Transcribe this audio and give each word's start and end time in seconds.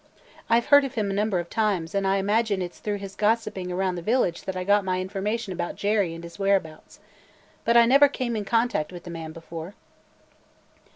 I 0.49 0.59
've 0.59 0.65
heard 0.65 0.83
of 0.83 0.95
him 0.95 1.11
a 1.11 1.13
number 1.13 1.37
of 1.37 1.47
times, 1.47 1.93
and 1.93 2.07
I 2.07 2.17
imagine 2.17 2.59
it 2.63 2.73
's 2.73 2.79
through 2.79 2.97
his 2.97 3.15
gossiping 3.15 3.71
around 3.71 3.93
the 3.93 4.01
village 4.01 4.45
that 4.45 4.57
I 4.57 4.63
got 4.63 4.83
my 4.83 4.99
information 4.99 5.53
about 5.53 5.75
Jerry 5.75 6.15
and 6.15 6.23
his 6.23 6.39
whereabouts. 6.39 6.99
But 7.65 7.77
I 7.77 7.85
never 7.85 8.07
came 8.07 8.35
in 8.35 8.43
contact 8.43 8.91
with 8.91 9.03
the 9.03 9.11
man 9.11 9.31
before." 9.31 9.75